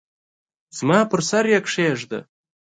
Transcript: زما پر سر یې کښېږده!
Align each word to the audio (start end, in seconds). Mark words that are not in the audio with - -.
زما 0.77 0.99
پر 1.11 1.21
سر 1.29 1.45
یې 1.53 1.59
کښېږده! 1.65 2.19